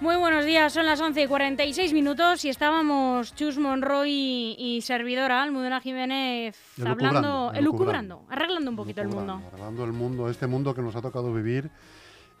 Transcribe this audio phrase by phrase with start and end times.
[0.00, 5.42] Muy buenos días, son las 11 y 46 minutos y estábamos Chus Monroy y, servidora
[5.42, 9.42] Almudena Jiménez hablando, elucubrando, arreglando un poquito el mundo.
[9.48, 11.70] Arreglando el mundo, este mundo que nos ha tocado vivir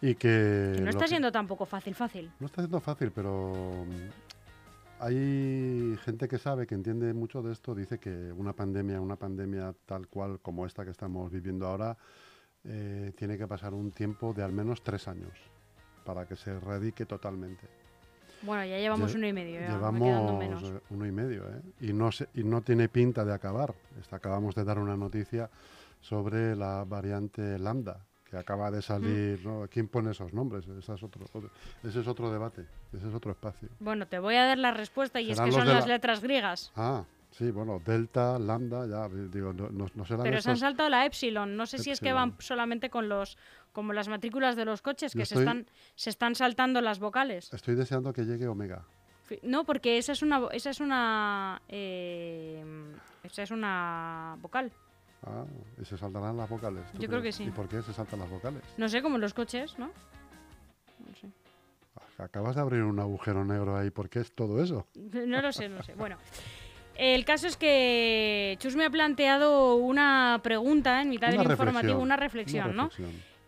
[0.00, 0.74] y que...
[0.80, 2.32] no está siendo tampoco fácil, fácil.
[2.40, 7.74] No está siendo fácil, pero mm, hay gente que sabe, que entiende mucho de esto,
[7.74, 11.94] dice que una pandemia, una pandemia tal cual como esta que estamos viviendo ahora,
[12.64, 15.38] eh, tiene que pasar un tiempo de al menos tres años
[16.14, 17.68] para que se erradique totalmente.
[18.42, 19.60] Bueno, ya llevamos uno y medio.
[19.60, 21.60] llevamos uno y medio, ¿eh?
[21.80, 23.74] Y no, y no tiene pinta de acabar.
[24.10, 25.48] acabamos de dar una noticia
[26.00, 29.46] sobre la variante lambda, que acaba de salir.
[29.46, 29.68] Mm.
[29.68, 30.66] ¿Quién pone esos nombres?
[30.66, 31.26] Ese es, otro,
[31.84, 33.68] ese es otro debate, ese es otro espacio.
[33.78, 36.72] Bueno, te voy a dar la respuesta y es que son las letras griegas.
[36.74, 41.06] Ah, Sí, bueno, delta, lambda, ya, digo, no, no, serán Pero se han saltado la
[41.06, 41.56] epsilon.
[41.56, 43.38] No sé si es que van solamente con los,
[43.72, 47.52] como las matrículas de los coches, que se, están, se están saltando las vocales.
[47.52, 48.84] Estoy deseando que llegue omega.
[49.42, 52.64] No, porque esa es una, esa es una, eh,
[53.22, 54.72] esa es una vocal.
[55.22, 55.44] Ah,
[55.80, 56.84] ¿y se saltarán las vocales?
[56.98, 57.44] Yo creo que sí.
[57.44, 58.62] ¿Y por qué se saltan las vocales?
[58.76, 59.86] No sé, como en los coches, ¿no?
[59.86, 61.28] No sé.
[62.18, 63.90] Acabas de abrir un agujero negro ahí.
[63.90, 64.86] ¿Por qué es todo eso?
[64.94, 65.94] No lo sé, no sé.
[65.94, 66.16] Bueno.
[67.00, 72.16] El caso es que Chus me ha planteado una pregunta en mitad del informativo, una
[72.16, 72.90] reflexión, ¿no?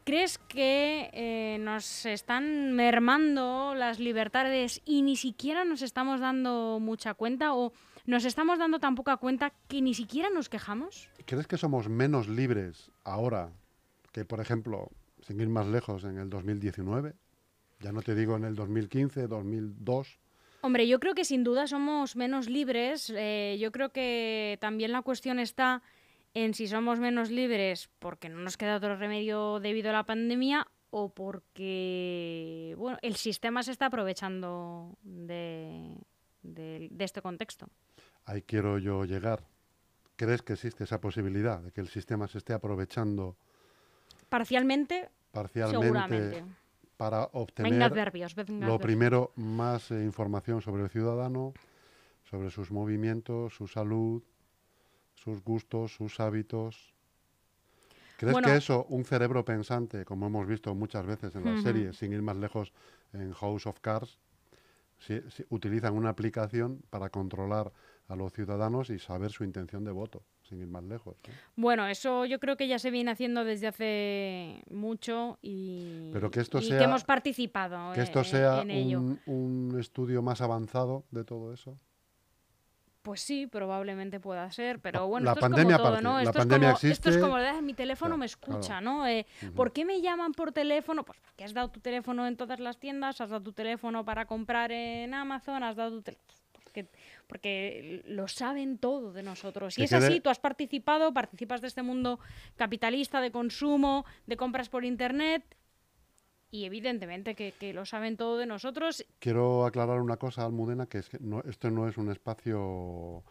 [0.04, 7.12] ¿Crees que eh, nos están mermando las libertades y ni siquiera nos estamos dando mucha
[7.12, 7.74] cuenta o
[8.06, 11.10] nos estamos dando tan poca cuenta que ni siquiera nos quejamos?
[11.26, 13.50] ¿Crees que somos menos libres ahora
[14.12, 14.88] que, por ejemplo,
[15.20, 17.12] sin ir más lejos, en el 2019?
[17.80, 20.21] Ya no te digo en el 2015, 2002.
[20.64, 23.12] Hombre, yo creo que sin duda somos menos libres.
[23.14, 25.82] Eh, yo creo que también la cuestión está
[26.34, 30.68] en si somos menos libres porque no nos queda otro remedio debido a la pandemia
[30.90, 35.98] o porque bueno, el sistema se está aprovechando de,
[36.96, 37.66] este contexto.
[38.24, 39.44] Ahí quiero yo llegar.
[40.14, 43.36] ¿Crees que existe esa posibilidad de que el sistema se esté aprovechando?
[44.28, 46.44] Parcialmente, Parcialmente, seguramente
[47.02, 47.72] para obtener
[48.46, 51.52] lo primero más eh, información sobre el ciudadano,
[52.22, 54.22] sobre sus movimientos, su salud,
[55.16, 56.94] sus gustos, sus hábitos.
[58.18, 62.12] ¿Crees que eso, un cerebro pensante, como hemos visto muchas veces en las series, sin
[62.12, 62.72] ir más lejos
[63.12, 64.20] en House of Cards,
[65.00, 67.72] si, utilizan una aplicación para controlar
[68.06, 70.22] a los ciudadanos y saber su intención de voto?
[70.52, 71.16] Sin ir más lejos.
[71.56, 76.40] Bueno, eso yo creo que ya se viene haciendo desde hace mucho y, Pero que,
[76.40, 81.24] esto sea, que hemos participado que esto eh, sea un, un estudio más avanzado de
[81.24, 81.78] todo eso.
[83.00, 86.16] Pues sí, probablemente pueda ser, pero bueno, la esto pandemia es como todo, ¿no?
[86.18, 87.08] La esto, pandemia es como, existe.
[87.08, 89.08] esto es como, mi teléfono me escucha, ¿no?
[89.08, 89.26] Eh,
[89.56, 91.04] ¿Por qué me llaman por teléfono?
[91.04, 94.26] Pues porque has dado tu teléfono en todas las tiendas, has dado tu teléfono para
[94.26, 96.41] comprar en Amazon, has dado tu teléfono
[97.26, 99.78] porque, lo saben todo de nosotros.
[99.78, 102.18] Y es así, tú has participado, participas de este mundo
[102.56, 105.44] capitalista de consumo, de compras por Internet,
[106.52, 109.04] y evidentemente que, lo saben todo de nosotros.
[109.18, 113.24] Quiero aclarar una cosa, Almudena, que es que no, esto no es un espacio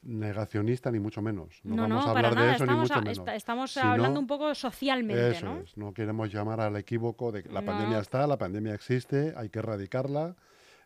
[0.00, 1.60] negacionista ni mucho menos.
[1.64, 3.28] No, vamos a hablar de eso ni mucho menos.
[3.34, 5.60] estamos hablando un poco socialmente, eso ¿no?
[5.60, 9.50] Es, no queremos llamar al equívoco de que la pandemia está, la pandemia existe, hay
[9.50, 10.34] que erradicarla.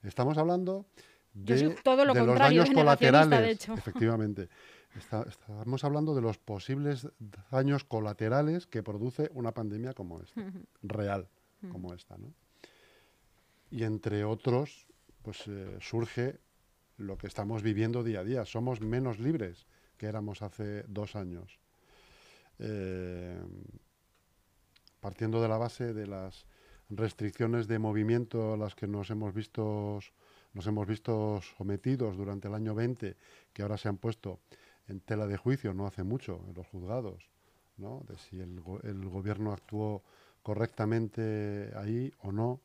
[0.03, 0.87] Estamos hablando
[1.37, 3.69] de, todo lo los daños colaterales.
[3.77, 4.49] Efectivamente.
[4.95, 7.09] estamos hablando de los posibles
[7.51, 10.43] daños colaterales que produce una pandemia como esta,
[10.83, 11.29] real
[11.71, 12.17] como esta.
[12.17, 12.33] ¿no?
[13.71, 14.87] Y entre otros,
[15.23, 16.41] pues eh, surge
[16.97, 18.45] lo que estamos viviendo día a día.
[18.47, 19.67] Somos menos libres
[19.99, 21.59] que éramos hace dos años.
[22.59, 23.39] Eh,
[25.01, 26.47] partiendo de la base de las
[26.89, 30.01] restricciones de movimiento a las que nos hemos visto
[30.57, 33.15] nos hemos visto sometidos durante el año 20,
[33.53, 34.41] que ahora se han puesto
[34.89, 37.29] en tela de juicio no hace mucho en los juzgados,
[37.77, 38.03] ¿no?
[38.09, 40.03] de si el, gobierno actuó
[40.43, 42.61] correctamente ahí o no.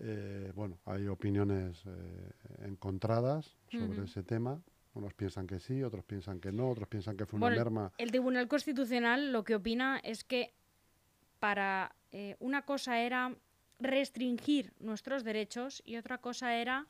[0.00, 4.60] Eh, bueno, hay opiniones eh, encontradas sobre ese tema.
[4.94, 7.92] Unos piensan que sí, otros piensan que no, otros piensan que fue una merma.
[7.98, 10.52] El Tribunal Constitucional lo que opina es que
[11.38, 13.36] para eh, una cosa era
[13.80, 16.86] restringir nuestros derechos y otra cosa era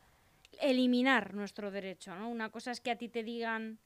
[0.61, 2.15] eliminar nuestro derecho.
[2.15, 2.29] ¿no?
[2.29, 3.79] Una cosa es que a ti te digan,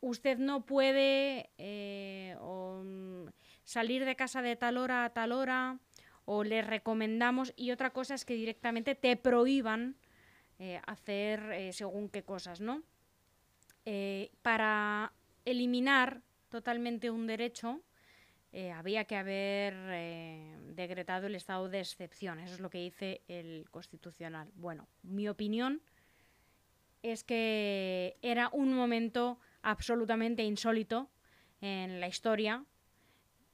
[0.00, 3.28] usted no puede eh, mm,
[3.64, 5.78] salir de casa de tal hora a tal hora,
[6.28, 9.94] o le recomendamos, y otra cosa es que directamente te prohíban
[10.58, 12.82] eh, hacer eh, según qué cosas, ¿no?
[14.42, 15.12] para
[15.44, 17.80] eliminar totalmente un derecho,
[18.58, 22.38] eh, había que haber eh, decretado el estado de excepción.
[22.38, 24.50] Eso es lo que dice el Constitucional.
[24.54, 25.82] Bueno, mi opinión
[27.02, 31.10] es que era un momento absolutamente insólito
[31.60, 32.64] en la historia,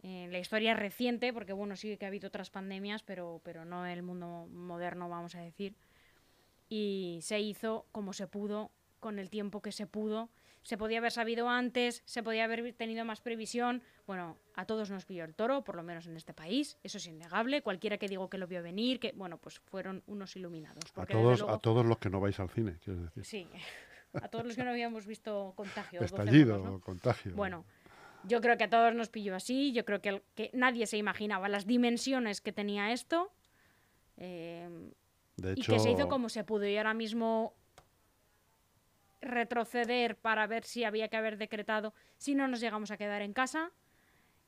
[0.04, 3.84] en la historia reciente, porque bueno, sí que ha habido otras pandemias, pero, pero no
[3.84, 5.74] en el mundo moderno, vamos a decir.
[6.68, 8.70] Y se hizo como se pudo,
[9.00, 10.30] con el tiempo que se pudo.
[10.62, 13.82] Se podía haber sabido antes, se podía haber tenido más previsión.
[14.06, 16.78] Bueno, a todos nos pilló el toro, por lo menos en este país.
[16.82, 17.62] Eso es innegable.
[17.62, 20.84] Cualquiera que digo que lo vio venir, que bueno, pues fueron unos iluminados.
[20.96, 23.24] A todos, a todos los que no vais al cine, quieres decir.
[23.24, 23.48] Sí,
[24.14, 26.00] a todos los que no habíamos visto contagio.
[26.00, 27.34] Estallido, contagio.
[27.34, 27.64] Bueno,
[28.24, 29.72] yo creo que a todos nos pilló así.
[29.72, 33.32] Yo creo que, que nadie se imaginaba las dimensiones que tenía esto.
[34.16, 34.68] Eh,
[35.36, 36.66] de y que se hizo como se pudo.
[36.66, 37.54] Y ahora mismo
[39.22, 43.32] retroceder para ver si había que haber decretado, si no nos llegamos a quedar en
[43.32, 43.70] casa.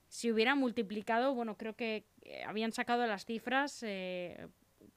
[0.09, 4.49] Si hubiera multiplicado, bueno, creo que eh, habían sacado las cifras, eh,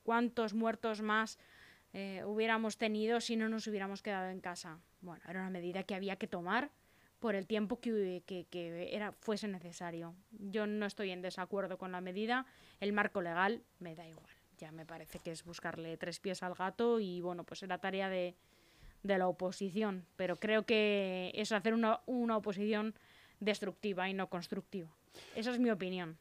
[0.04, 1.40] cuántos muertos más
[1.94, 4.80] eh, hubiéramos tenido si no nos hubiéramos quedado en casa.
[5.02, 6.72] Bueno, era una medida que había que tomar
[7.20, 10.16] por el tiempo que, que, era, fuese necesario.
[10.32, 12.46] Yo no estoy en desacuerdo con la medida,
[12.80, 14.30] el marco legal me da igual.
[14.58, 18.10] Ya me parece que es buscarle tres pies al gato y bueno, pues era tarea
[18.10, 18.36] de,
[19.08, 22.94] de la oposición, pero creo que es hacer una, una oposición
[23.40, 24.90] destructiva y no constructiva.
[25.36, 26.18] Esa es mi opinión.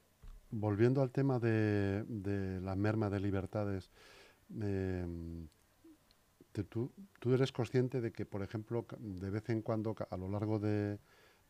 [0.51, 3.91] Volviendo al tema de, de la merma de libertades,
[4.61, 5.05] eh,
[6.69, 10.59] tú, tú, eres consciente de que, por ejemplo, de vez en cuando, a lo largo
[10.59, 10.99] de,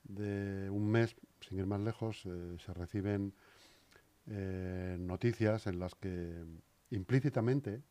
[0.05, 3.33] de un mes, sin ir más lejos, eh, se reciben
[4.27, 6.43] eh, noticias en las que
[6.91, 7.83] implícitamente,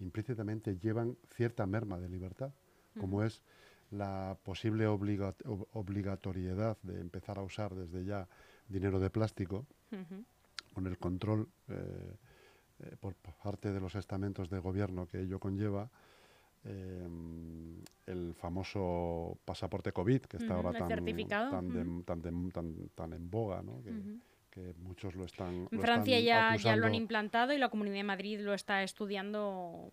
[0.00, 2.52] implícitamente llevan cierta merma de libertad,
[2.98, 3.42] como es
[3.90, 8.28] la posible obligatoriedad de empezar a usar desde ya
[8.68, 9.66] dinero de plástico,
[10.72, 12.14] con el control eh,
[13.00, 15.90] por parte de los estamentos de gobierno que ello conlleva,
[16.62, 20.88] Em, el famoso pasaporte COVID, que está ahora tan,
[22.04, 23.62] tan, en boga,
[24.50, 25.68] que, muchos lo están.
[25.70, 29.90] En Francia ya, ya lo han implantado y la Comunidad de Madrid lo está estudiando.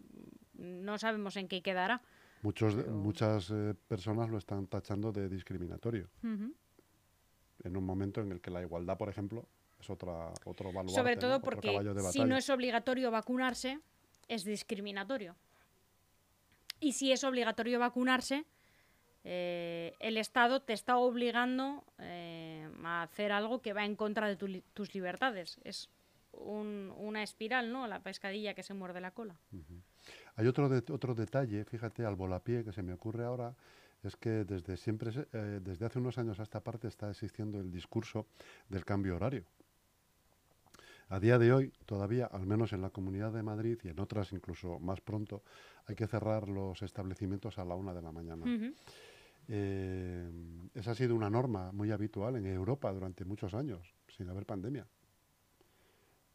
[0.55, 2.01] No sabemos en qué quedará.
[2.41, 6.09] Muchos, Muchas eh, personas lo están tachando de discriminatorio.
[6.21, 9.47] En un momento en el que la igualdad, por ejemplo,
[9.79, 10.91] es otra, otro valor.
[10.91, 11.79] Sobre todo porque
[12.11, 13.79] si no es obligatorio vacunarse,
[14.27, 15.35] es discriminatorio.
[16.79, 18.45] Y si es obligatorio vacunarse,
[19.23, 24.61] eh, el Estado te está obligando eh, a hacer algo que va en contra de
[24.73, 25.59] tus libertades.
[25.63, 25.89] Es
[26.31, 27.87] una espiral, ¿no?
[27.87, 29.39] La pescadilla que se muerde la cola.
[30.37, 33.55] Hay otro, otro detalle, fíjate, al volapié que se me ocurre ahora,
[34.03, 37.71] es que desde siempre, eh, desde hace unos años a esta parte está existiendo el
[37.71, 38.27] discurso
[38.69, 39.45] del cambio horario.
[41.09, 44.31] A día de hoy, todavía, al menos en la Comunidad de Madrid y en otras
[44.31, 45.41] incluso más pronto,
[45.87, 48.45] hay que cerrar los establecimientos a la una de la mañana.
[49.47, 50.29] Eh,
[50.75, 54.85] esa ha sido una norma muy habitual en Europa durante muchos años, sin haber pandemia.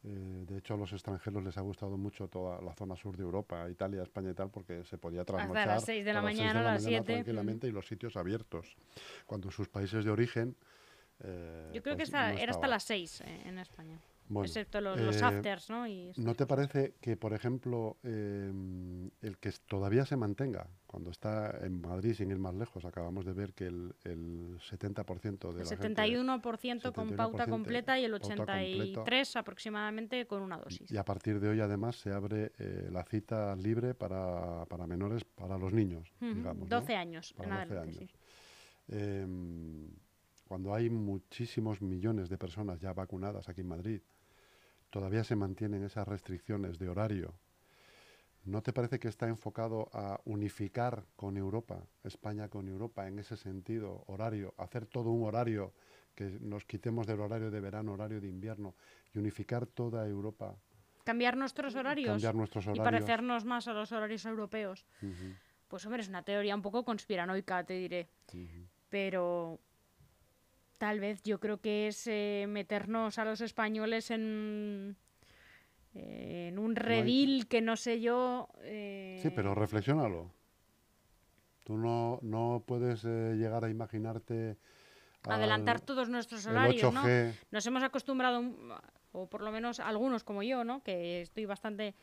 [0.05, 3.23] Eh, de hecho, a los extranjeros les ha gustado mucho toda la zona sur de
[3.23, 6.61] Europa, Italia, España y tal, porque se podía trasnochar a las 6 de la mañana,
[6.61, 8.77] a las 7 tranquilamente y los sitios abiertos.
[9.27, 10.57] Cuando en sus países de origen.
[11.21, 14.01] Eh, Yo creo que pues era hasta las 6 en España.
[14.43, 15.85] Excepto los, eh, afters, ¿no?
[16.17, 21.81] ¿No te parece que, por ejemplo, em, el que todavía se mantenga, cuando está en
[21.81, 26.93] Madrid, sin ir más lejos, acabamos de ver que el, el 70% de el 71%
[26.93, 30.91] con pauta completa y el 83% aproximadamente con una dosis.
[30.91, 35.25] Y a partir de hoy, además, se abre eh, la cita libre para, para, menores,
[35.25, 36.69] para los niños, digamos.
[36.69, 38.15] 12 años, para 12 años.
[38.89, 39.89] Em,
[40.45, 44.03] cuando hay muchísimos millones de personas ya vacunadas aquí en Madrid,
[44.93, 47.35] todavía se mantienen esas restricciones de horario.
[48.45, 53.37] ¿No te parece que está enfocado a unificar con Europa, España con Europa, en ese
[53.37, 55.73] sentido, horario, hacer todo un horario,
[56.15, 58.75] que nos quitemos del horario de verano, horario de invierno,
[59.15, 60.55] y unificar toda Europa?
[61.05, 62.13] Cambiar nuestros horarios.
[62.13, 62.85] Cambiar nuestros horarios.
[62.85, 64.85] Y parecernos más a los horarios europeos.
[65.69, 68.11] Pues hombre, es una teoría un poco conspiranoica, te diré.
[68.91, 69.59] Pero
[70.83, 74.97] tal vez yo creo que es eh, meternos a los españoles en,
[75.95, 78.49] en un redil que no sé yo.
[78.63, 80.33] Eh, sí, pero reflexiónalo.
[81.63, 84.57] Tú no, no puedes eh, llegar a imaginarte.
[85.23, 87.05] Adelantar todos nuestros horarios, ¿no?
[87.53, 88.43] Nos hemos acostumbrado,
[89.13, 90.83] o por lo menos algunos como yo, ¿no?
[90.83, 91.95] Que estoy bastante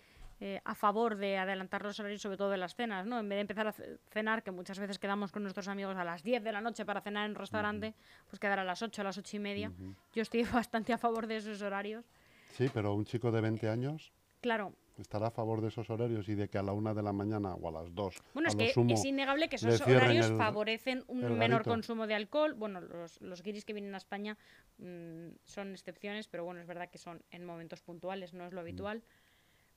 [0.41, 3.19] eh, a favor de adelantar los horarios, sobre todo de las cenas, ¿no?
[3.19, 3.73] En vez de empezar a
[4.09, 7.01] cenar, que muchas veces quedamos con nuestros amigos a las 10 de la noche para
[7.01, 7.93] cenar en un restaurante,
[8.27, 9.71] pues quedar a las 8, a las 8 y media.
[10.13, 12.05] Yo estoy bastante a favor de esos horarios.
[12.53, 14.11] Sí, pero un chico de 20 años...
[14.41, 17.13] Claro, estará a favor de esos horarios y de que a la una de la
[17.13, 18.21] mañana o a las dos.
[18.33, 22.53] Bueno, es que es innegable que esos horarios favorecen un menor consumo de alcohol.
[22.53, 24.37] Bueno, los, los guiris que vienen a España
[24.77, 28.61] mm, son excepciones, pero bueno, es verdad que son en momentos puntuales, no es lo
[28.61, 28.65] mm.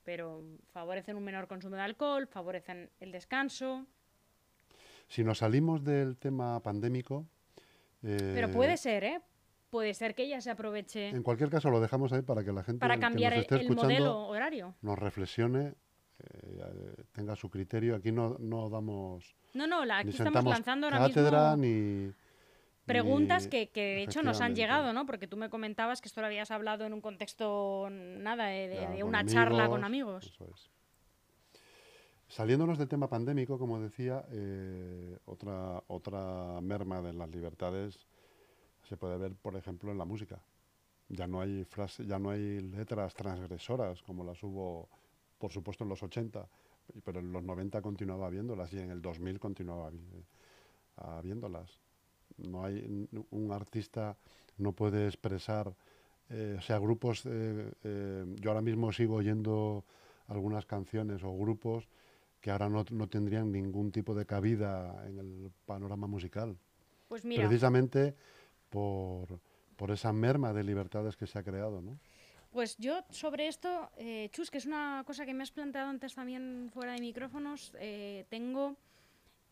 [0.03, 3.85] Pero favorecen un menor consumo de alcohol, favorecen el descanso.
[5.07, 7.25] Si nos salimos del tema pandémico.
[8.01, 9.21] pero puede ser, ¿eh?
[9.73, 11.09] puede ser que ella se aproveche.
[11.09, 14.27] En cualquier caso, lo dejamos ahí para que la gente para cambiar que el modelo
[14.27, 14.75] horario.
[14.83, 15.73] nos reflexione,
[16.19, 17.95] eh, tenga su criterio.
[17.95, 19.35] Aquí no, no damos.
[19.55, 21.57] No, no, aquí estamos lanzando ahora mismo.
[21.57, 22.13] Ni,
[22.85, 25.05] preguntas que, que, de hecho nos han llegado, ¿no?
[25.05, 29.25] Porque tú me comentabas que esto lo habías hablado en un contexto, nada, de, una
[29.25, 30.25] charla con amigos.
[30.25, 30.69] Eso es.
[32.27, 38.07] Saliéndonos del tema pandémico, como decía, eh, otra, otra merma de las libertades
[38.89, 40.41] se puede ver, por ejemplo, en la música.
[41.09, 44.89] Ya no hay frase, ya no hay letras transgresoras como las hubo,
[45.37, 46.47] por supuesto, en los 80,
[47.03, 49.91] pero en los 90 continuaba habiéndolas y en el 2000 continuaba
[50.95, 51.79] habiéndolas.
[52.37, 54.17] No hay un artista
[54.57, 55.73] no puede expresar,
[56.29, 57.25] eh, o sea, grupos.
[57.25, 59.85] Eh, eh, yo ahora mismo sigo oyendo
[60.27, 61.87] algunas canciones o grupos
[62.39, 66.57] que ahora no, no, tendrían ningún tipo de cabida en el panorama musical.
[67.07, 67.47] Pues mira.
[67.47, 68.15] Precisamente
[68.69, 69.39] por,
[69.77, 71.99] por esa merma de libertades que se ha creado, ¿no?
[72.51, 73.89] Pues yo sobre esto,
[74.29, 77.73] Chus, que es una cosa que me has planteado antes también fuera de micrófonos,
[78.29, 78.77] tengo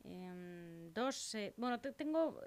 [0.04, 2.40] em, dos, eh, bueno, tengo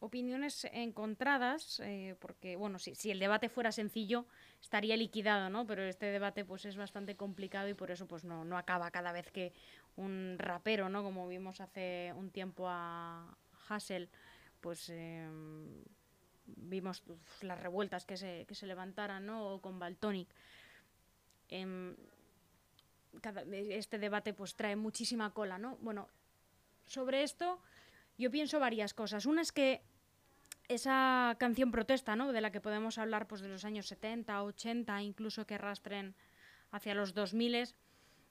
[0.00, 1.80] opiniones encontradas,
[2.18, 4.26] porque, bueno, si, si, el debate fuera sencillo
[4.60, 5.66] estaría liquidado, ¿no?
[5.66, 9.12] Pero este debate pues es bastante complicado y por eso pues no, no acaba cada
[9.12, 9.54] vez que
[9.96, 11.02] un rapero, ¿no?
[11.02, 13.36] Como vimos hace un tiempo a
[13.68, 14.10] Hassel,
[14.60, 15.84] pues em,
[16.46, 17.02] vimos
[17.42, 19.54] las revueltas que se, que se levantaran, ¿no?
[19.54, 20.28] O con Baltonic.
[21.48, 21.96] Em,
[23.52, 25.76] este debate pues trae muchísima cola, ¿no?
[25.80, 26.08] Bueno,
[26.86, 27.60] sobre esto
[28.16, 29.26] yo pienso varias cosas.
[29.26, 29.82] Una es que
[30.68, 32.32] esa canción protesta, ¿no?
[32.32, 36.14] De la que podemos hablar pues de los años 70, 80, incluso que rastren
[36.70, 37.74] hacia los 2000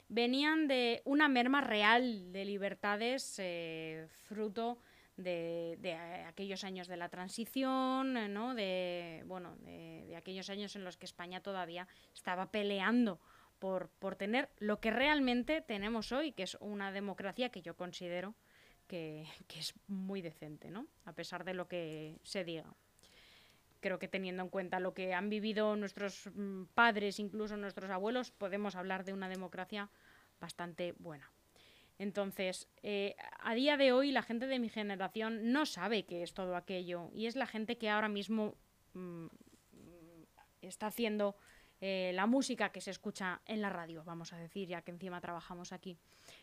[0.09, 4.77] venían de una merma real de libertades eh, fruto
[5.17, 8.55] de, aquellos años de la transición, ¿no?
[8.55, 13.19] de, bueno, de, aquellos años en los que España todavía estaba peleando
[13.63, 18.35] por, por tener lo que realmente tenemos hoy, que es una democracia que yo considero
[18.87, 20.85] que, que, es muy decente, ¿no?
[21.05, 22.65] a pesar de lo que se diga.
[23.79, 28.31] Creo que teniendo en cuenta lo que han vivido nuestros mm, padres, incluso nuestros abuelos,
[28.31, 29.89] podemos hablar de una democracia
[30.41, 31.31] bastante buena.
[31.99, 36.33] Entonces, eh, a día de hoy la gente de mi generación no sabe qué es
[36.33, 38.55] todo aquello y es la gente que ahora mismo
[38.93, 39.27] mm,
[40.59, 41.37] está haciendo
[41.85, 45.19] eh, la música que se escucha en la radio, vamos a decir, ya que encima
[45.19, 45.97] trabajamos aquí.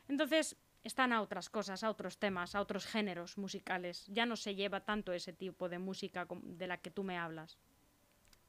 [0.06, 0.54] Entonces,
[0.85, 4.04] están a otras cosas, a otros temas, a otros géneros musicales.
[4.09, 7.56] Ya no se lleva tanto ese tipo de música de la que tú me hablas.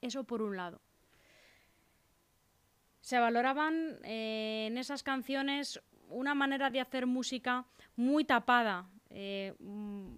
[0.01, 0.81] Eso por un lado.
[2.99, 7.63] Se valoraban eh, en esas canciones una manera de hacer música
[7.95, 10.17] muy tapada, eh, mm,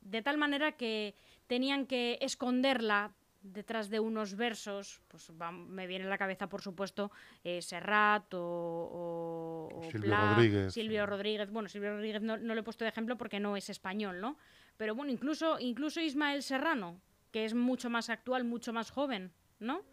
[0.00, 1.16] de tal manera que
[1.48, 3.12] tenían que esconderla
[3.44, 5.30] detrás de unos versos, pues
[5.68, 7.12] me viene a la cabeza, por supuesto,
[7.44, 10.72] eh, Serrat o, Silvio Rodríguez.
[10.72, 11.50] Silvio Rodríguez.
[11.50, 14.36] Bueno, Silvio Rodríguez no, no, lo he puesto de ejemplo porque no es español, ¿no?
[14.76, 19.84] Pero bueno, incluso, incluso Ismael Serrano, que es mucho más actual, mucho más joven, ¿no?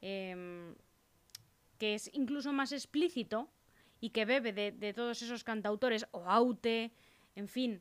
[0.00, 0.74] Em,
[1.78, 3.48] que es incluso más explícito
[4.00, 6.92] y que bebe de, todos esos cantautores, o Aute,
[7.34, 7.80] en fin,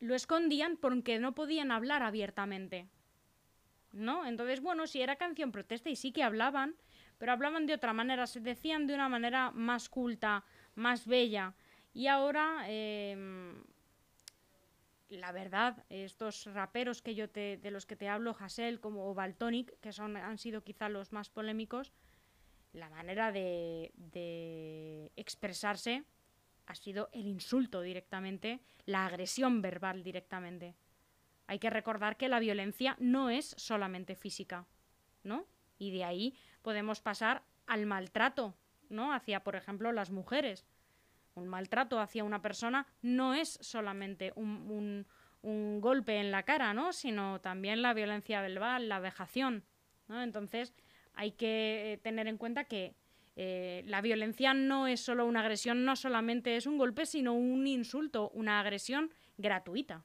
[0.00, 2.88] lo escondían porque no podían hablar abiertamente.
[3.94, 4.26] ¿No?
[4.26, 6.74] Entonces, bueno, si era canción protesta y sí que hablaban,
[7.16, 11.54] pero hablaban de otra manera, se decían de una manera más culta, más bella.
[11.92, 13.62] Y ahora, em,
[15.08, 19.78] la verdad, estos raperos que yo te, de los que te hablo, Hassel como Baltonic,
[19.80, 21.92] que son, han sido quizá los más polémicos,
[22.72, 23.92] la manera de,
[25.16, 26.04] expresarse
[26.66, 30.74] ha sido el insulto directamente, la agresión verbal directamente.
[31.46, 34.66] Hay que recordar que la violencia no es solamente física,
[35.22, 35.46] ¿no?
[35.78, 38.54] Y de ahí podemos pasar al maltrato,
[38.88, 39.12] ¿no?
[39.12, 40.64] Hacia, por ejemplo, las mujeres.
[41.34, 45.06] Un maltrato hacia una persona no es solamente un,
[45.42, 46.92] golpe en la cara, ¿no?
[46.92, 49.64] Sino también la violencia verbal, la vejación.
[50.08, 50.72] Entonces,
[51.14, 52.94] hay que eh, tener en cuenta que
[53.36, 57.66] Eh, la violencia no es solo una agresión, no solamente es un golpe, sino un
[57.66, 60.04] insulto, una agresión gratuita,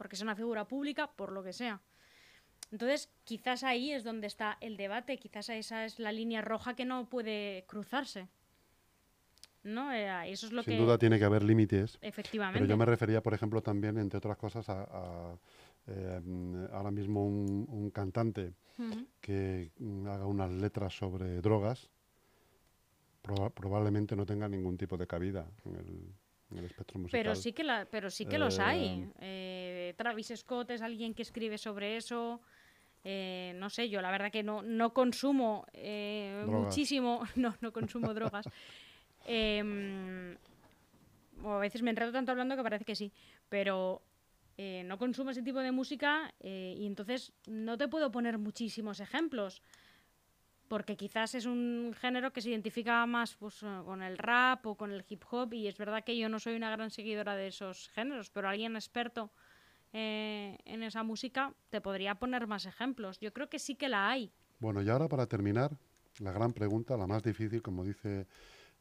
[0.00, 1.82] porque es una figura pública, por lo que sea.
[2.72, 6.86] Entonces, quizás ahí es donde está el debate, quizás esa es la línea roja que
[6.86, 8.26] no puede cruzarse.
[9.62, 9.92] ¿No?
[9.92, 10.80] Eh, eso es lo Sin que...
[10.80, 11.98] duda tiene que haber límites.
[12.00, 12.58] Efectivamente.
[12.58, 15.38] Pero yo me refería, por ejemplo, también, entre otras cosas, a, a,
[15.88, 19.06] eh, ahora mismo un, un cantante Ujú.
[19.20, 21.90] que mm, haga unas letras sobre drogas,
[23.22, 26.14] proba- probablemente no tenga ningún tipo de cabida en el,
[26.58, 27.20] el espectro musical.
[27.20, 29.08] Pero sí que, la, pero sí que los hay.
[29.20, 32.40] Eh, Eh, Travis Scott es alguien que escribe sobre eso.
[33.02, 38.14] Eh, no sé, yo la verdad que no, no consumo eh, muchísimo, no, no consumo
[38.14, 38.46] drogas.
[39.26, 40.34] Em,
[41.42, 43.12] o a veces me enredo tanto hablando que parece que sí,
[43.50, 44.02] pero
[44.56, 49.60] eh, no consumo ese tipo de música y entonces no te puedo poner muchísimos ejemplos.
[50.70, 54.76] Porque quizás es un género que se identifica más pues, eh, con el rap o
[54.76, 57.48] con el hip hop y es verdad que yo no soy una gran seguidora de
[57.48, 59.32] esos géneros, pero alguien experto
[59.92, 63.18] eh, en esa música te podría poner más ejemplos.
[63.18, 64.30] Yo creo que sí que la hay.
[64.60, 65.76] Bueno, y ahora para terminar,
[66.20, 68.28] la gran pregunta, la más difícil, como dice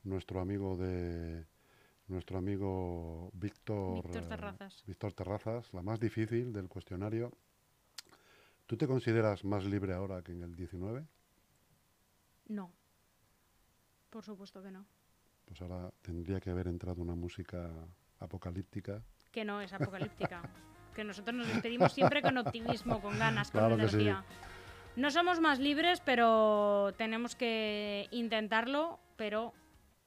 [0.03, 1.47] nuestro amigo de
[2.07, 4.83] nuestro amigo Víctor Víctor Terrazas.
[4.85, 7.31] Víctor Terrazas, la más difícil del cuestionario.
[8.67, 11.07] ¿Tú te consideras más libre ahora que en el 19?
[12.49, 12.71] No.
[14.09, 14.85] Por supuesto que no.
[15.45, 17.71] Pues ahora tendría que haber entrado una música
[18.19, 19.01] apocalíptica.
[19.31, 20.41] Que no es apocalíptica.
[20.95, 23.95] que nosotros nos despedimos siempre con optimismo, con ganas, con Claro que sí.
[23.95, 24.23] energía.
[24.95, 29.53] No somos más libres, pero tenemos que intentarlo, pero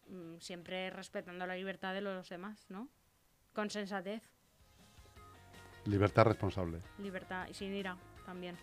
[0.09, 2.89] mm, siempre respetando la libertad de los demás, ¿no?
[3.55, 4.23] Con sensatez,
[5.87, 6.81] Libertad responsable.
[6.99, 8.57] libertad y sin ira también.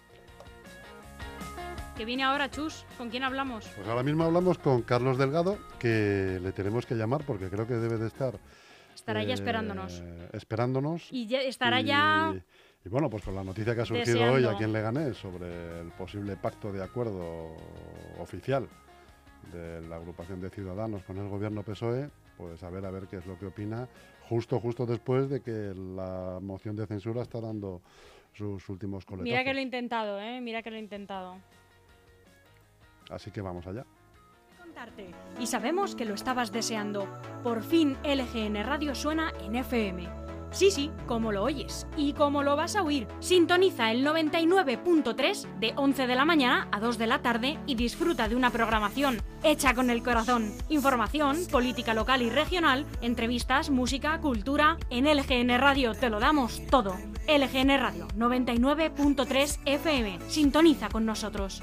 [2.00, 3.68] Que viene ahora, Chus, ¿con quién hablamos?
[3.76, 7.74] Pues ahora mismo hablamos con Carlos Delgado, que le tenemos que llamar porque creo que
[7.74, 8.40] debe de estar...
[8.96, 10.02] Estará ya eh, esperándonos.
[10.32, 11.12] Esperándonos.
[11.12, 12.34] Y ya estará y- ya
[12.86, 14.50] Y bueno, pues con la noticia que ha surgido hoy Deseando.
[14.52, 17.58] aquí en Leganés sobre el posible pacto de acuerdo
[18.18, 18.70] oficial
[19.52, 23.18] de la agrupación de ciudadanos con el gobierno PSOE, pues a ver a ver qué
[23.18, 23.90] es lo que opina,
[24.30, 27.82] justo justo después de que la moción de censura está dando
[28.32, 29.30] sus últimos coletazos.
[29.30, 30.40] Mira que lo he intentado, ¿eh?
[30.40, 31.36] Mira que lo he intentado.
[33.10, 33.86] Así que vamos allá.
[34.58, 35.12] contarte.
[35.40, 37.08] Y sabemos que lo estabas deseando.
[37.44, 40.08] Por fin LGN Radio suena en FM.
[40.52, 43.08] Sí, sí, como lo oyes y como lo vas a oír.
[43.20, 48.28] Sintoniza el 99.3 de 11 de la mañana a 2 de la tarde y disfruta
[48.28, 50.52] de una programación hecha con el corazón.
[50.70, 54.78] Información, política local y regional, entrevistas, música, cultura.
[54.90, 56.96] En LGN Radio te lo damos todo.
[57.28, 60.20] LGN Radio 99.3 FM.
[60.30, 61.62] Sintoniza con nosotros.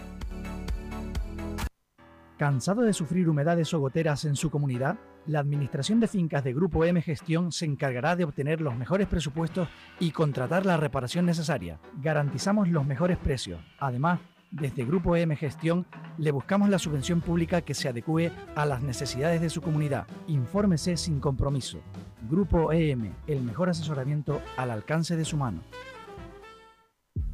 [2.38, 4.98] ¿Cansado de sufrir humedades o goteras en su comunidad?
[5.24, 9.68] La Administración de Fincas de Grupo M Gestión se encargará de obtener los mejores presupuestos
[9.98, 11.80] y contratar la reparación necesaria.
[12.02, 13.58] Garantizamos los mejores precios.
[13.78, 14.20] Además,
[14.50, 15.86] desde Grupo M Gestión
[16.18, 20.06] le buscamos la subvención pública que se adecue a las necesidades de su comunidad.
[20.26, 21.80] Infórmese sin compromiso.
[22.28, 25.62] Grupo EM, el mejor asesoramiento al alcance de su mano.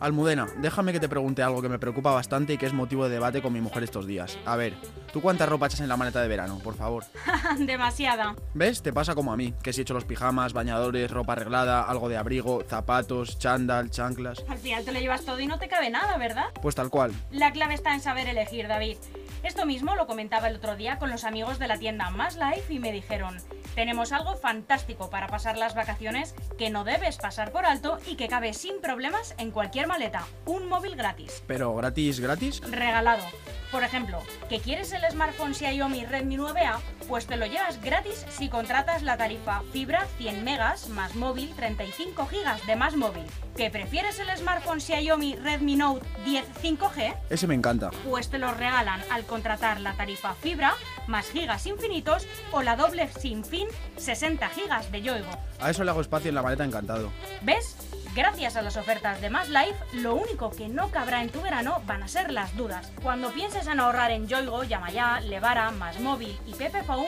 [0.00, 3.10] Almudena, déjame que te pregunte algo que me preocupa bastante y que es motivo de
[3.10, 4.38] debate con mi mujer estos días.
[4.44, 4.74] A ver,
[5.12, 7.04] ¿tú cuánta ropa echas en la maleta de verano, por favor?
[7.58, 8.34] Demasiada.
[8.54, 8.82] ¿Ves?
[8.82, 12.16] Te pasa como a mí, que si echo los pijamas, bañadores, ropa arreglada, algo de
[12.16, 14.44] abrigo, zapatos, chándal, chanclas.
[14.48, 16.46] Al final te lo llevas todo y no te cabe nada, ¿verdad?
[16.60, 17.12] Pues tal cual.
[17.30, 18.96] La clave está en saber elegir, David.
[19.42, 22.72] Esto mismo lo comentaba el otro día con los amigos de la tienda Más Life
[22.72, 23.36] y me dijeron,
[23.74, 28.28] tenemos algo fantástico para pasar las vacaciones que no debes pasar por alto y que
[28.28, 30.26] cabe sin problemas en cualquier maleta.
[30.46, 31.42] Un móvil gratis.
[31.46, 32.60] Pero gratis, gratis.
[32.62, 33.24] Regalado.
[33.70, 36.78] Por ejemplo, ¿que quieres el smartphone Xiaomi Redmi 9A?
[37.08, 42.26] Pues te lo llevas gratis si contratas la tarifa fibra 100 megas más móvil 35
[42.26, 43.24] gigas de más móvil.
[43.56, 47.16] ¿Que prefieres el smartphone Xiaomi Redmi Note 10 5G?
[47.28, 47.90] Ese me encanta.
[48.08, 50.74] Pues te lo regalan al contratar la tarifa fibra
[51.06, 55.30] más gigas infinitos o la doble sin fin 60 gigas de Yoigo.
[55.60, 57.10] A eso le hago espacio en la maleta encantado.
[57.42, 57.76] ¿Ves?
[58.16, 61.82] Gracias a las ofertas de Más Life, lo único que no cabrá en tu verano
[61.86, 62.90] van a ser las dudas.
[63.02, 67.04] Cuando pienses en ahorrar en Yoigo, Llama Ya, Levara, Más Móvil y Pepe Phone,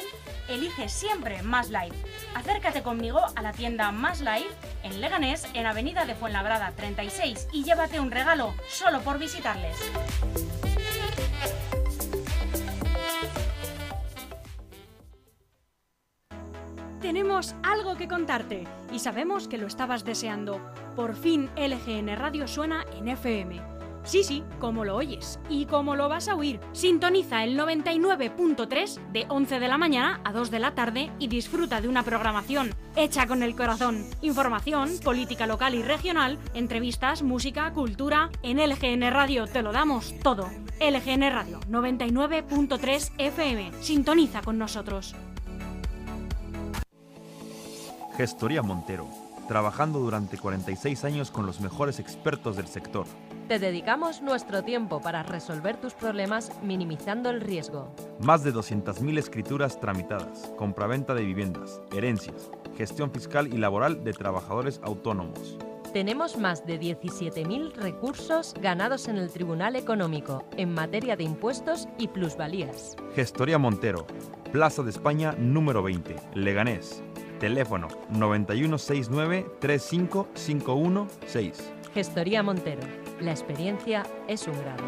[0.49, 1.97] elige siempre Más Life.
[2.35, 4.51] Acércate conmigo a la tienda Más Life
[4.83, 9.79] en Leganés, en Avenida de Fuenlabrada 36 y llévate un regalo solo por visitarles.
[17.09, 20.61] Tenemos algo que contarte y sabemos que lo estabas deseando.
[20.95, 23.63] Por fin LGN Radio suena en FM.
[24.05, 26.61] Sí, sí, como lo oyes y como lo vas a oír.
[26.73, 31.81] Sintoniza el 99.3 de 11 de la mañana a 2 de la tarde y disfruta
[31.81, 34.05] de una programación hecha con el corazón.
[34.21, 38.29] Información, política local y regional, entrevistas, música, cultura.
[38.43, 40.51] En LGN Radio te lo damos todo.
[40.79, 43.73] LGN Radio 99.3 FM.
[43.81, 45.17] Sintoniza con nosotros.
[48.19, 49.09] Gestoría Montero,
[49.47, 53.07] trabajando durante 46 años con los mejores expertos del sector
[53.49, 57.91] te dedicamos nuestro tiempo para resolver tus problemas minimizando el riesgo.
[58.21, 64.81] Más de 200.000 escrituras tramitadas, compraventa de viviendas, herencias, gestión fiscal y laboral de trabajadores
[64.85, 65.57] autónomos.
[65.95, 72.09] Tenemos más de 17.000 recursos ganados en el Tribunal Económico en materia de impuestos y
[72.09, 72.97] plusvalías.
[73.15, 74.07] Gestoría Montero,
[74.53, 77.03] Plaza de España número 20, Leganés.
[77.39, 81.73] Teléfono 9169 35516.
[81.95, 82.83] Gestoría Montero
[83.21, 84.85] la experiencia es un grado.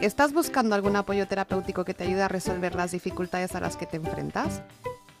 [0.00, 3.86] ¿Estás buscando algún apoyo terapéutico que te ayude a resolver las dificultades a las que
[3.86, 4.62] te enfrentas?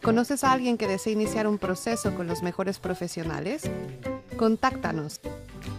[0.02, 3.70] ¿Conoces a alguien que desee iniciar un proceso con los mejores profesionales?
[4.36, 5.20] Contáctanos.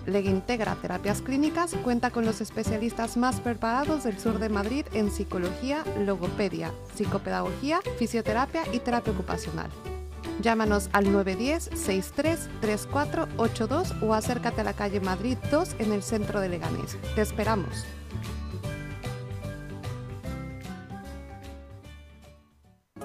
[0.05, 5.83] Legintegra Terapias Clínicas cuenta con los especialistas más preparados del sur de Madrid en psicología,
[5.99, 9.69] logopedia, psicopedagogía, fisioterapia y terapia ocupacional.
[10.41, 16.97] Llámanos al 910-633482 o acércate a la calle Madrid 2 en el centro de Leganés.
[17.15, 17.85] Te esperamos.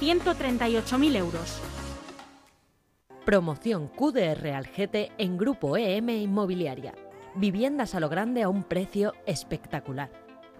[0.00, 1.60] 138.000 euros.
[3.24, 6.94] Promoción QDR al GT en Grupo EM Inmobiliaria.
[7.34, 10.10] Viviendas a lo grande a un precio espectacular.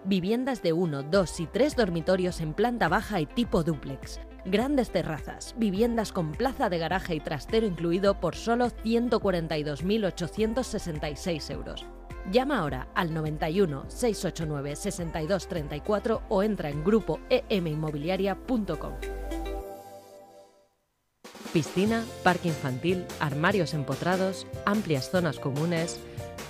[0.03, 4.19] Viviendas de 1, 2 y 3 dormitorios en planta baja y tipo duplex.
[4.45, 11.87] Grandes terrazas, viviendas con plaza de garaje y trastero incluido por solo 142.866 euros.
[12.31, 18.93] Llama ahora al 91 689 6234 o entra en grupo eminmobiliaria.com.
[21.53, 25.99] Piscina, parque infantil, armarios empotrados, amplias zonas comunes.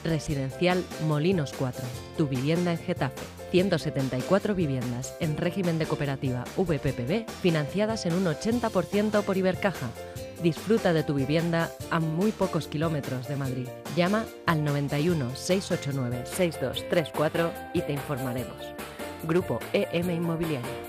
[0.03, 1.83] Residencial Molinos 4,
[2.17, 3.25] tu vivienda en Getafe.
[3.51, 9.89] 174 viviendas en régimen de cooperativa VPPB financiadas en un 80% por Ibercaja.
[10.41, 13.67] Disfruta de tu vivienda a muy pocos kilómetros de Madrid.
[13.95, 18.73] Llama al 91 689 6234 y te informaremos.
[19.23, 20.88] Grupo EM Inmobiliario.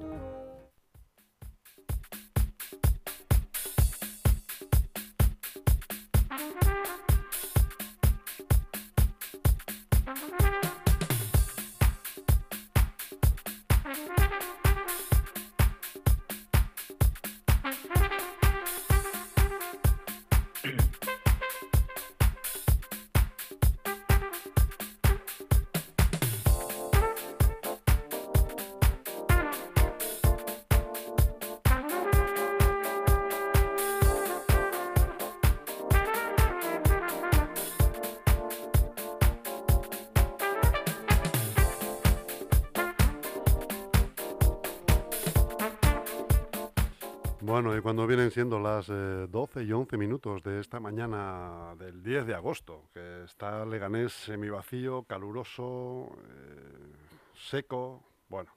[47.51, 52.01] Bueno, y cuando vienen siendo las 12 eh, y 11 minutos de esta mañana del
[52.01, 56.93] 10 de agosto, que está Leganés semivacío, caluroso, eh,
[57.33, 58.51] seco, bueno,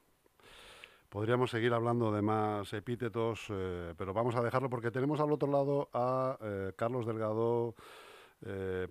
[1.09, 5.51] Podríamos seguir hablando de más epítetos, eh, pero vamos a dejarlo porque tenemos al otro
[5.51, 7.75] lado a eh, Carlos Delgado,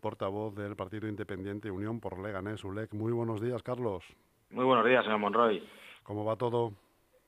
[0.02, 2.92] portavoz del Partido Independiente Unión por Leganés, ULEC.
[2.92, 4.04] Muy buenos días, Carlos.
[4.50, 5.66] Muy buenos días, señor Monroy.
[6.02, 6.72] ¿Cómo va todo?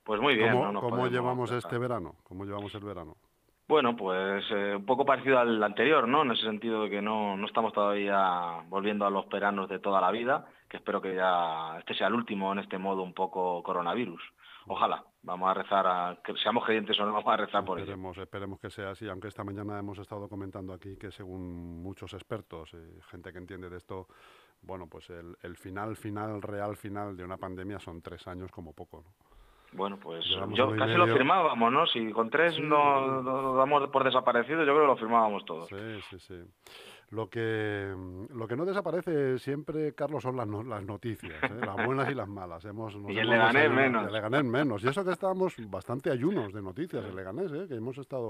[0.07, 0.53] Pues muy bien.
[0.53, 2.15] ¿Cómo, no cómo llevamos este verano?
[2.23, 3.17] ¿Cómo llevamos el verano?
[3.67, 6.23] Bueno, pues eh, un poco parecido al anterior, ¿no?
[6.23, 10.01] En ese sentido de que no, no estamos todavía volviendo a los veranos de toda
[10.01, 13.65] la vida, que espero que ya este sea el último en este modo un poco
[13.65, 14.23] coronavirus.
[14.69, 17.87] Ojalá, vamos a rezar, a, que seamos creyentes o no, vamos a rezar por ello.
[17.87, 22.15] Esperemos, esperemos que sea así, aunque esta mañana hemos estado comentando aquí que según muchos
[22.15, 24.07] expertos, eh, gente que entiende de esto,
[24.63, 28.73] bueno, pues el, el final, final, real final de una pandemia son tres años como
[28.73, 29.36] poco, ¿no?
[29.73, 31.87] Bueno, pues Llevamos yo casi lo firmábamos, ¿no?
[31.87, 32.63] Si con tres Sí.
[32.63, 35.69] no, damos por desaparecido, yo creo que lo firmábamos todos.
[35.69, 35.77] Sí,
[36.11, 36.41] sí, sí.
[37.11, 37.95] Lo que,
[38.35, 41.61] lo que no desaparece siempre, Carlos, son las, no- las noticias, ¿eh?
[41.65, 42.65] las buenas y las malas.
[42.65, 44.03] Hemos, nos Y el hemos Leganés menos.
[44.03, 44.83] y el Leganés menos.
[44.85, 47.67] Y eso que estábamos bastante ayunos de noticias, el Leganés, ¿eh?
[47.69, 48.29] que hemos estado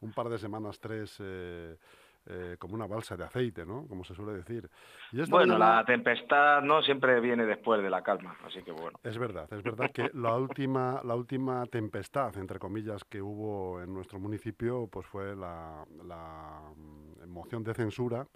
[0.00, 1.76] un par de semanas, tres, eh,
[2.26, 3.86] eh, como una balsa de aceite, ¿no?
[3.88, 4.68] Como se suele decir.
[5.12, 8.98] Y Bueno, mañana- la tempestad no siempre viene después de la calma, así que bueno.
[9.02, 13.92] Es verdad, es verdad que la última, la última tempestad, entre comillas, que hubo en
[13.92, 18.26] nuestro municipio, pues fue la, la mm, moción de censura,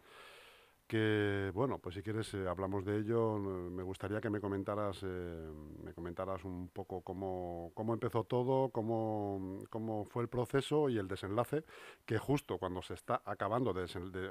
[0.87, 3.38] que, bueno, pues si quieres eh, hablamos de ello.
[3.38, 5.51] Me gustaría que me comentaras, eh,
[5.83, 11.09] me comentaras un poco cómo, cómo empezó todo, cómo, cómo fue el proceso y el
[11.09, 11.64] desenlace,
[12.05, 13.85] que justo cuando se está acabando de,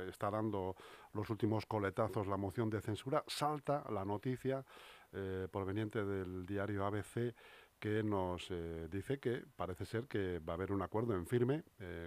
[0.09, 0.75] estar dando
[1.13, 4.63] los últimos coletazos la moción de censura, salta la noticia
[5.11, 7.35] eh, proveniente del diario ABC
[7.77, 8.49] que nos
[8.89, 11.61] dice que parece ser que va a haber un acuerdo en firme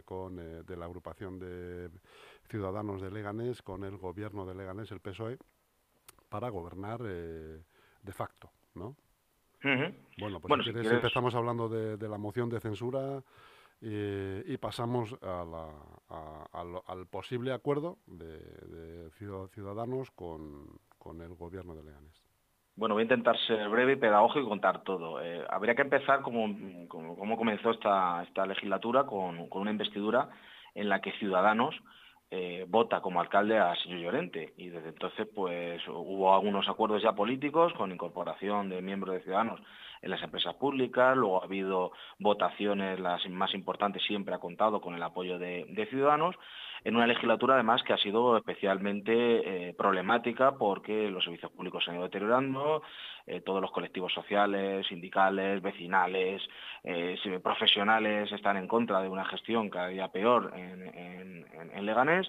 [0.07, 1.91] con de la agrupación de
[2.49, 5.39] ciudadanos de Leganés con el gobierno de Leganés, el PSOE,
[6.29, 7.63] para gobernar eh,
[8.03, 8.97] de facto, ¿no?
[9.63, 13.23] Bueno, pues Bueno, si si quieres, quieres- empezamos hablando de, de la moción de censura
[13.81, 20.67] eh, y pasamos a la- a- al, al posible acuerdo de, de ciudad- ciudadanos con,
[20.99, 22.23] con el gobierno de Leganés.
[22.77, 25.21] Bueno, voy a intentar ser breve y pedagógico y contar todo.
[25.21, 26.47] Eh, habría que empezar como,
[26.89, 30.29] como, como comenzó esta, esta legislatura con, con una investidura
[30.75, 31.75] en la que Ciudadanos
[32.31, 34.53] eh, vota como alcalde a señor Llorente.
[34.57, 39.61] Y desde entonces pues hubo algunos acuerdos ya políticos con incorporación de miembros de Ciudadanos
[40.01, 44.95] en las empresas públicas, luego ha habido votaciones, las más importantes siempre ha contado con
[44.95, 46.37] el apoyo de, de Ciudadanos,
[46.85, 49.13] en una legislatura además que ha sido especialmente
[49.71, 52.83] eh, problemática porque los servicios públicos se han ido deteriorando,
[53.27, 56.43] eh, todos los colectivos sociales, sindicales, vecinales,
[57.23, 60.53] si- profesionales están en contra de una gestión cada día peor
[61.61, 62.29] en- Leganés.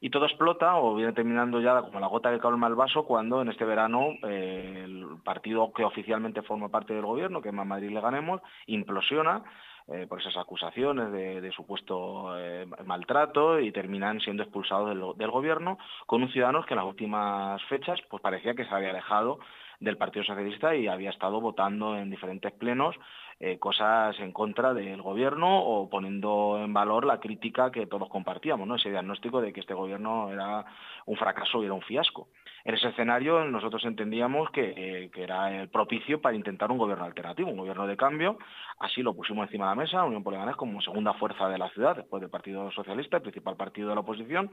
[0.00, 3.40] Y todo explota o viene terminando ya como la gota que colma el vaso cuando
[3.40, 7.66] en este verano eh, el partido que oficialmente forma parte del gobierno, que es Más
[7.66, 9.42] Madrid Le Ganemos, implosiona
[9.88, 15.78] eh, por esas acusaciones de, supuesto eh, maltrato y terminan siendo expulsados del, del gobierno
[16.06, 19.38] con un ciudadano que en las últimas fechas pues parecía que se había alejado
[19.80, 22.96] del Partido Socialista y había estado votando en diferentes plenos
[23.38, 28.80] eh, cosas en contra del gobierno o poniendo en valor la crítica que todos compartíamos,
[28.80, 30.64] ese diagnóstico de que este gobierno era
[31.04, 32.28] un fracaso y era un fiasco.
[32.64, 37.04] En ese escenario nosotros entendíamos que, eh, que era el propicio para intentar un gobierno
[37.04, 38.38] alternativo, un gobierno de cambio.
[38.78, 41.68] Así lo pusimos encima de la mesa, Unión por Leganés como segunda fuerza de la
[41.70, 44.50] ciudad, después del Partido Socialista, el principal partido de la oposición,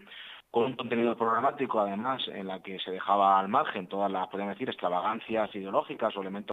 [0.51, 4.55] con un contenido programático además en la que se dejaba al margen todas las, podríamos
[4.55, 6.33] decir, extravagancias ideológicas o elementos